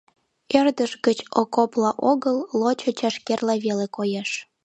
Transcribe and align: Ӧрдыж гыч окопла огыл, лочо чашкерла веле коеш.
Ӧрдыж 0.59 0.91
гыч 1.05 1.19
окопла 1.41 1.91
огыл, 2.11 2.37
лочо 2.59 2.89
чашкерла 2.99 3.55
веле 3.65 3.87
коеш. 3.95 4.29